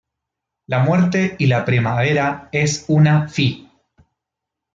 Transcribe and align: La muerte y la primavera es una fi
La 0.65 0.79
muerte 0.81 1.35
y 1.37 1.45
la 1.45 1.63
primavera 1.63 2.49
es 2.51 2.85
una 2.87 3.27
fi 3.29 3.69